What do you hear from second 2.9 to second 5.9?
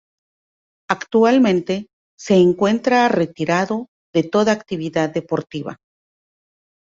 retirado de toda actividad deportiva.